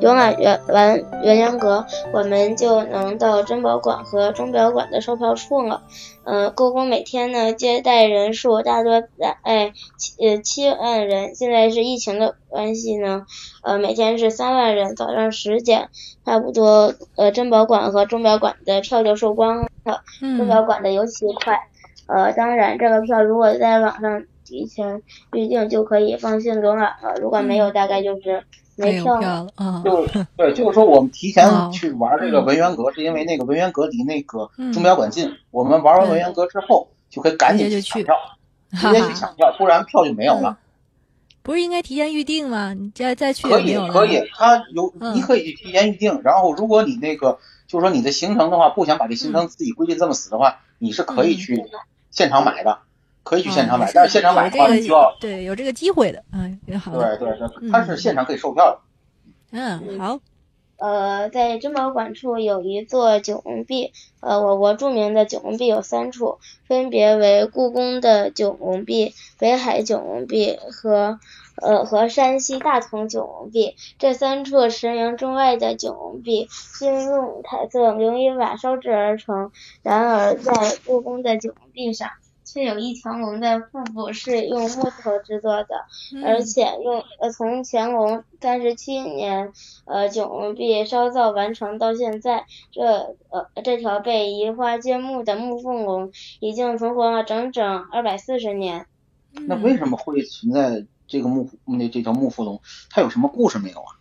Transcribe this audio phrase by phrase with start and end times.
[0.00, 0.36] 游览
[0.68, 5.82] 完圆圆阁，我们就能到珍宝馆和钟表馆的售票处了。
[6.22, 13.26] 呃，故宫每天呢接待人数大多在哎七呃七万人，现在是疫情的关系呢，
[13.64, 14.94] 呃每天是三万人。
[14.94, 15.88] 早上十点
[16.24, 21.58] 差不多，呃珍宝馆和钟表馆的票就售光了，钟表馆的尤其快。
[22.06, 28.44] 呃，当然这个票如果在网上提前预定就可以放心浏览了，如果没有大概就是。
[28.78, 29.82] 没票了啊！
[29.84, 30.06] 就
[30.36, 35.30] 对，就是说我们提前去玩这个文渊阁，是因为那个文渊阁离那个钟表馆近。
[35.50, 38.14] 我们玩完文渊阁之后，就可以赶紧去抢票，
[38.72, 40.58] 直接去抢票，不然票就没有了。
[41.42, 42.74] 不是应该提前预定吗？
[42.74, 46.20] 你再再去可以可以，他有你可以提前预定。
[46.22, 51.64] 然后如果你那个就是说你的行程的话，不想把这行程自己规定这么死的话，你是可以去
[52.10, 52.80] 现场买的。
[53.28, 56.92] 可以去现场买，但是现场买的话需要对有这个机会的，嗯，也好。
[56.92, 58.78] 对对对，它是现场可以售票的。
[59.52, 60.18] 嗯，好。
[60.78, 71.18] 呃，在珍宝馆处有一座九龙壁，呃，我国著名的九龙壁有三处，分别为故宫的九龙壁、北海九龙壁和
[71.60, 73.74] 呃和山西大同九龙壁。
[73.98, 76.48] 这三处驰名中外的九龙壁，
[76.78, 79.50] 均用彩色琉璃瓦烧制而成。
[79.82, 80.52] 然而，在
[80.86, 82.08] 故宫的九龙壁上。
[82.50, 85.84] 却有一条龙的腹部是用木头制作的，
[86.24, 89.52] 而且用呃从乾隆三十七年
[89.84, 96.10] 呃九龙壁烧造完成到现在，这呃这条被移花接木的木凤龙
[96.40, 98.86] 已经存活了整整二百四十年。
[99.46, 102.62] 那为什么会存在这个木那这条木凤龙？
[102.90, 103.92] 它有什么故事没有啊？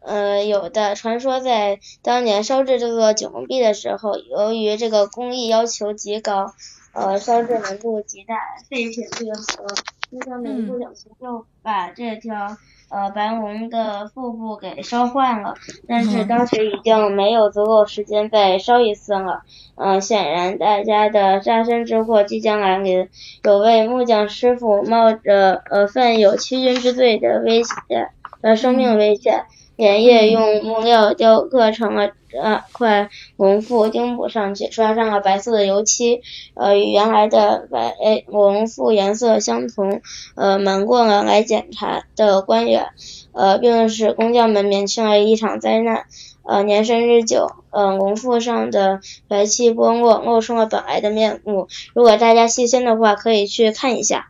[0.00, 6.52] 呃，有的传说在当年烧制这个九龙壁的时候，由于这个工艺要求极高。
[6.92, 8.34] 呃，烧制难度极大，
[8.68, 9.66] 废品率和
[10.10, 12.56] 那条民不小心就把这条
[12.90, 15.54] 呃白龙的腹部给烧坏了。
[15.88, 19.42] 但是当时已经没有足够时间再烧一次了。
[19.76, 23.08] 嗯，显然大家的杀身之祸即将来临。
[23.42, 28.10] 有位木匠师傅冒着呃犯有欺君之罪的危险
[28.42, 29.46] 呃生命危险。
[29.82, 36.20] 连夜用木料雕刻成了这块龙腹，钉补上去，刷上了白色的油漆，
[36.54, 37.92] 呃，与原来的白
[38.28, 40.00] 龙腹颜色相同。
[40.36, 42.90] 呃，瞒过了来检查的官员，
[43.32, 46.04] 呃，并使工匠们免去了一场灾难。
[46.44, 51.66] 呃，年深日久，呃，龙腹上的白漆剥落，露出了本来的面目。
[51.92, 54.28] 如果大家细心的话，可以去看一下。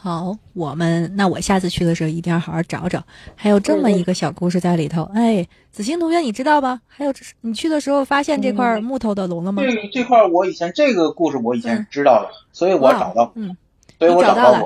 [0.00, 3.02] 好，我们那我下次去的时候一定要好好找找，
[3.34, 5.02] 还有这么一个小故事在里头。
[5.12, 6.80] 哎，子欣同学，你知道吧？
[6.86, 9.60] 还有你去的时候发现这块木头的龙了吗？
[9.60, 13.56] 这这块我以前这个故事我以前知道了，所以我找到，嗯，
[13.98, 14.62] 所以我找到了。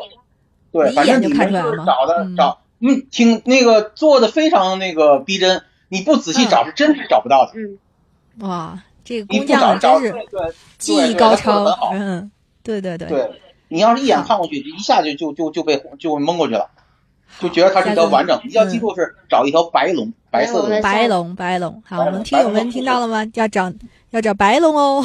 [0.70, 7.52] 对，反正你们就是找的找，嗯，挺那个做的非常那个逼真，你不仔细找是真是找不到的。
[7.54, 7.78] 嗯，
[8.46, 10.14] 哇，这个工匠真是
[10.76, 11.64] 技艺高超，
[11.94, 12.30] 嗯，
[12.62, 13.08] 对对对。
[13.08, 13.30] 对。
[13.72, 16.68] 你要是一眼看过去，一下就就就就被就蒙过去了，
[17.40, 18.38] 就觉得它是一条完整。
[18.44, 21.82] 你要记住是找一条白龙，白色的白龙，白龙。
[21.86, 23.26] 好，我们听友们听到了吗？
[23.32, 23.72] 要找
[24.10, 25.02] 要找白龙哦。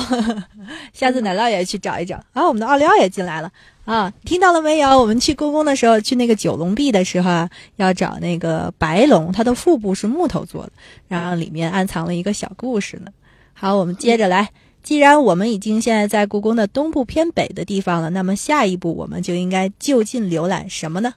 [0.91, 2.17] 下次奶酪也去找一找。
[2.33, 3.49] 啊，我们的奥利奥也进来了
[3.85, 4.99] 啊，听到了没有？
[4.99, 10.71] 我们去故宫的时候，去那个九龙壁的时候啊，要找那个白龙，它的腹部是木头做的，
[11.07, 13.11] 然后里面暗藏了一个小故事呢。
[13.53, 14.49] 好，我们接着来。
[14.87, 21.13] 既然我们已经现在在故宫的东部偏北的地方了，那么下一步我们就应该就近浏览什么呢？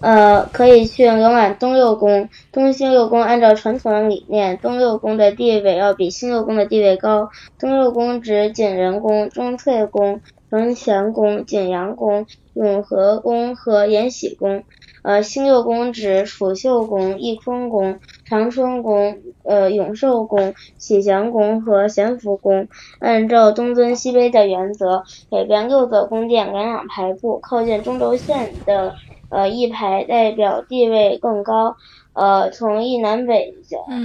[0.00, 2.26] 呃，可以去浏览东六宫。
[2.50, 7.28] 东新六宫按照传统的理念，东六宫的地位要比新六宫的地位高。
[7.58, 12.24] 东六宫指景仁宫、钟粹宫、承乾宫、景阳宫、
[12.54, 14.64] 永和宫和延禧宫。
[15.06, 18.00] 呃，新六宫指储秀宫、翊坤宫。
[18.28, 22.66] 长春宫、呃永寿宫、启祥宫和咸福宫，
[22.98, 28.96] 按照东尊西卑的原则，北边六座宫殿两两排布，靠近中轴线的
[29.28, 31.76] 呃一排代表地位更高。
[32.14, 33.54] 呃，从一南北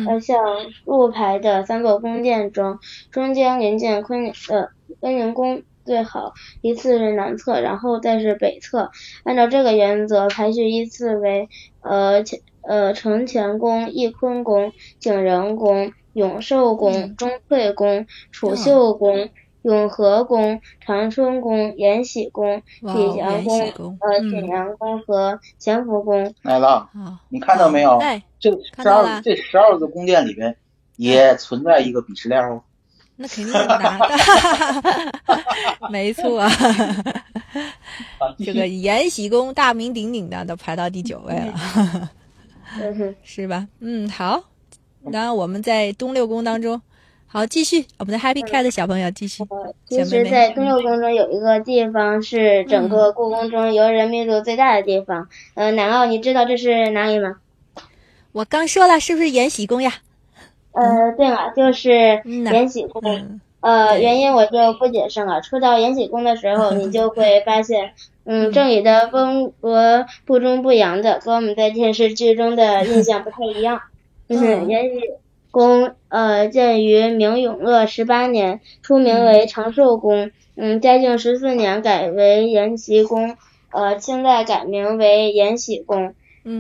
[0.08, 0.38] 呃向
[0.86, 2.78] 入排的三座宫殿中，
[3.10, 4.68] 中间临近坤呃
[5.00, 8.92] 坤宁宫最好，依次是南侧，然后再是北侧。
[9.24, 11.50] 按照这个原则排序依次为：
[11.82, 19.30] 呃前呃承乾宫、翊坤宫、景仁宫、永寿宫、中退宫、储秀宫。
[19.64, 23.60] 永和宫、长春宫、延禧宫、济阳宫、
[24.00, 26.34] 呃景阳宫和咸福宫。
[26.42, 26.90] 来了，
[27.30, 28.00] 你看到没有？
[28.40, 28.50] 这
[28.82, 30.58] 十二这十二个宫殿里边
[30.96, 32.64] 也存在一个鄙视链哦。
[33.22, 34.16] 那肯定能拿的，
[35.92, 36.44] 没错。
[38.44, 42.10] 这个延禧宫大名鼎鼎的都排到第九位了，
[43.24, 43.68] 是吧？
[43.80, 44.44] 嗯，好。
[45.04, 46.82] 那我们在东六宫当中。
[47.28, 49.42] 好，继续，我们的 Happy Cat 的小朋友继续。
[49.88, 55.30] 其实，在东六宫中有一个地方是整个故宫中游人密度最大的地方。
[55.54, 57.38] 呃，南奥，你知道这是哪里吗？
[58.34, 59.94] 我刚说了，是不是延禧宫呀？
[60.74, 63.02] 呃，对了，就是延禧宫。
[63.60, 65.42] 呃，原因我就不解释了。
[65.42, 67.94] 初到延禧宫的时候，你就会 发现，
[68.26, 73.82] 嗯，这里的风格不中不洋的，跟我们在电视剧中的印象不太一样。
[74.30, 75.00] 嗯，延禧。
[75.52, 80.32] 宫呃建于明永乐十八年，初名为长寿宫。
[80.56, 83.36] 嗯，嘉靖十四年改为延禧宫。
[83.74, 86.14] 呃，清代改名为延禧宫。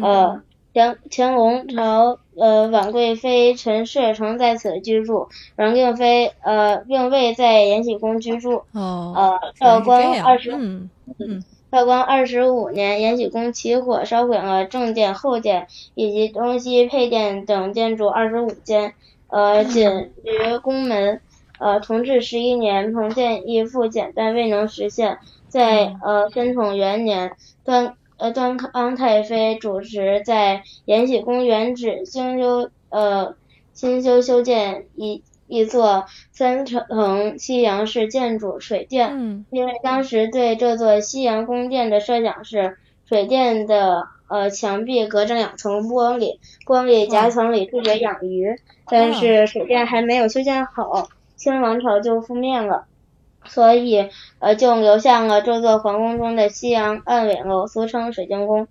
[0.04, 0.42] 呃，
[0.74, 8.64] 乾乾隆朝呃婉贵妃陈氏曾在此居住，阮令妃呃并未在延禧宫居住。
[8.74, 10.90] 哦，呃，道光二十嗯
[11.20, 11.44] 嗯。
[11.70, 18.94] 道光二十五年，延禧宫起火，烧毁了正殿、后殿以及东西配殿等建筑二十五间，
[19.28, 19.90] 呃，仅
[20.24, 21.22] 于宫门。
[21.60, 25.20] 呃，同治十一年，彭建议复建，但未能实现。
[25.48, 27.34] 在呃宣统元年，
[27.64, 33.36] 端呃端康太妃主持在延禧宫原址新修呃
[33.74, 35.24] 新修修建一。
[35.48, 52.86] 一座三层西洋式建筑水殿，因为当时对这座西洋宫殿的设想是水殿的呃墙壁隔着两层玻璃，玻璃夹层里住着养鱼，但是水殿还没有修建好，清王朝就覆灭了，
[53.54, 54.10] 所以
[54.40, 58.68] 呃就流向了这座皇宫中的西洋暗尾楼，俗称水晶宫。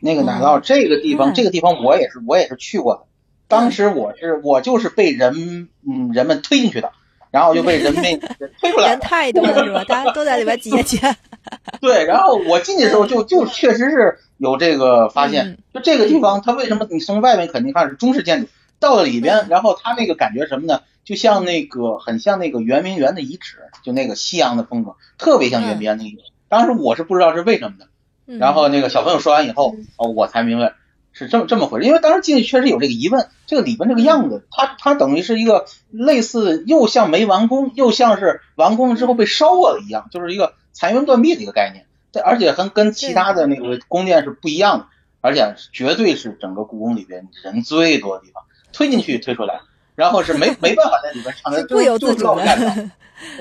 [0.00, 3.02] 那个奶酪这个地方，这个地方我也是我也是去过的。
[3.48, 6.92] 当时我是我就是被人嗯人们推进去的，
[7.30, 8.02] 然后就被人们
[8.60, 8.90] 推出来。
[8.90, 9.84] 人太多了是吧？
[9.84, 10.98] 大家都在里边挤下去。
[11.82, 18.48] 对，然后我进去的时候就就确实是有这个发现，就这个地方它为什么你从外面肯定看是中式建筑，
[18.80, 20.80] 到了里边，然后他那个感觉什么呢？
[21.04, 26.22] 就像那个很像那个圆明园的遗址，就那个西洋的风格，特别像圆明园那个。
[26.48, 27.86] 当时我是不知道是为什么的，
[28.38, 30.74] 然后那个小朋友说完以后，哦，我才明白。
[31.12, 41.86] 是这么这么回事，因为当时进去确实有这个疑问，这个里边这个样子，它它等于是一个类似又像没完工，又像是完工了之后被烧过的一样，就是一个残垣断壁的一个概念。
[42.12, 44.86] 这而且跟跟其他的那个宫殿是不一样的，
[45.20, 49.60] 而且绝对是整个故宫里边人最多的地方，推进去推出来，
[49.94, 52.90] 然后是没没办法在里边唱的， 不由自主的。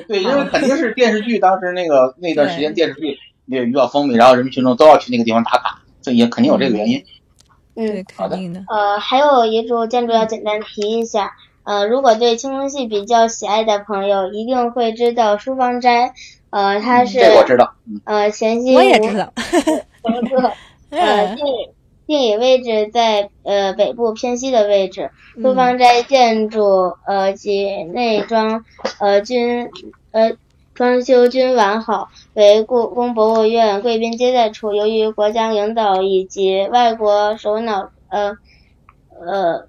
[0.08, 7.04] 对，因为肯定是电视剧当时那个那段时间电视剧那个比较风靡，然后人民群众都要去那个地方打卡，这也肯定有这个原因。
[7.76, 8.38] 嗯，好的。
[8.68, 11.32] 呃，还有一组建筑要简单提一下。
[11.64, 16.14] 呃，如果对清宫戏比较喜爱的朋友，一定会知道书房斋。
[16.50, 17.74] 呃，它是这我知道。
[18.04, 19.32] 呃，咸兴我也知道。
[20.90, 21.42] 呃，地
[22.10, 25.12] 地理位置在呃北部偏西的位置。
[25.40, 28.66] 书芳斋建筑呃及内装
[29.00, 29.70] 呃均
[30.10, 30.36] 呃。
[30.74, 34.74] 装修均完好，为故宫博物院贵宾接待处。
[34.74, 38.38] 由于国家领导以及外国首脑呃
[39.20, 39.68] 呃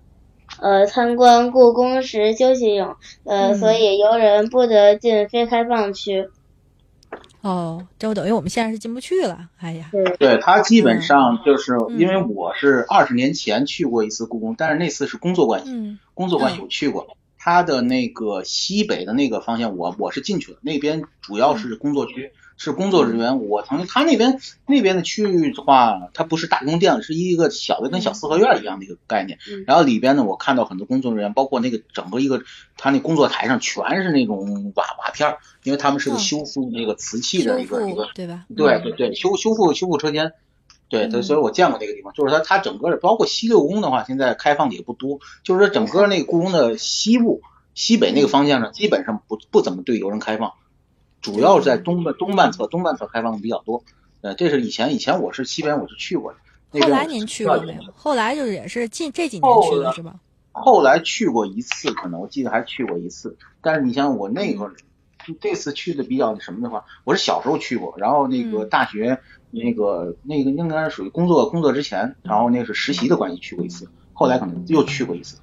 [0.60, 2.94] 呃参观故宫时休息用，
[3.24, 6.28] 呃，所以游人不得进非开放区。
[7.42, 9.48] 哦，这不等于我们现在是进不去了？
[9.58, 17.16] 哎呀，对，他，基本上就是因为我是二十年前去过一次故宫，但是那次是工作关系，工作关系我去过。
[17.42, 22.30] 它的那个西北的那个方向，我我是进去了，那边主要是工作区，
[22.60, 23.40] 是工作人员。
[23.40, 29.38] 我曾经他那边那边的区域的话，它不是大宫殿，是一个小的跟小四合院一样的一个概念。
[29.66, 32.42] 然后里边呢，我看到很多工作人员，包括那个整个一个
[32.76, 38.44] 他那工作台上全是那种瓦瓦片，因为他们是个修复那个瓷器的一个一个，对吧？
[38.82, 40.32] 对对对，修修复修复车间。
[40.90, 47.42] 对，对，所以我见过那个地方，就是它，它整个包括西六宫的话，现在开放的也不多，就是说整个那个故宫的西部、
[47.74, 50.54] 西北那个方向上，基本上不不怎么对游人开放，
[51.20, 53.82] 主要是在东半东半侧，东半侧开放的比较多。
[54.22, 57.92] 呃，这是以前以前我是西边我是去过的，后来您去过没有？
[57.94, 60.16] 后来就是也是近这几年去的是吧？
[60.52, 64.74] 后来去过一次，可能我记得还去过一次，但是你像我那会儿
[65.40, 75.38] 这次去的比较什么的话，我是小时候去过，然后那个大学那个那个应该是属于工作工作之前，然后那是实习的关系去过一次，后来可能又去过一次，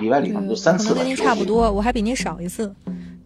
[0.00, 0.96] 里外里可能就三次吧。
[0.96, 2.74] 跟您差不多，我还比您少一次。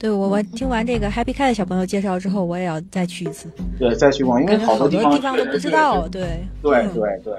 [0.03, 3.49] 对我，我听完这个 Happy Cat 小朋友介绍之后，我也要再去一次。
[3.79, 6.09] 对，再去逛，因为好多地方都不知道。
[6.09, 7.33] 对，对对对。